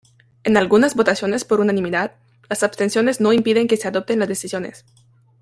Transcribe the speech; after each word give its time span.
En 0.43 0.57
algunas 0.57 0.95
votaciones 0.95 1.45
por 1.45 1.59
unanimidad, 1.61 2.15
las 2.49 2.63
abstenciones 2.63 3.21
no 3.21 3.33
impiden 3.33 3.67
que 3.67 3.77
se 3.77 3.87
adopten 3.87 4.17
las 4.17 4.29
decisiones. 4.29 4.83